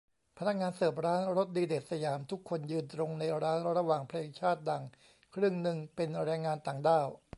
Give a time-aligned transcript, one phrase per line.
[0.37, 4.83] พนักงานเสิร์ฟร้านรสดีเด็ด สยาม ทุกคนยืนตรง ในร้าน ระหว่างเพลงชาติดัง
[5.33, 7.07] ครึ่งนึงเป็นแรงงานต่างด้าว